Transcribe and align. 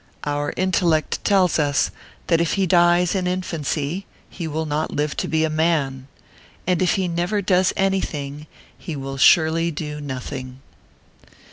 Our 0.23 0.51
intellect 0.57 1.23
tells 1.23 1.59
us 1.59 1.91
that 2.25 2.41
if 2.41 2.53
he 2.53 2.65
dies 2.65 3.13
in 3.13 3.27
infancy 3.27 4.07
he 4.27 4.47
will 4.47 4.65
not 4.65 4.89
live 4.89 5.15
to 5.17 5.27
be 5.27 5.43
a 5.43 5.49
man; 5.51 6.07
and 6.65 6.81
if 6.81 6.95
he 6.95 7.07
never 7.07 7.39
does 7.39 7.71
anything, 7.77 8.47
he 8.75 8.95
will 8.95 9.17
surely 9.17 9.69
do 9.69 10.01
nothing. 10.01 10.59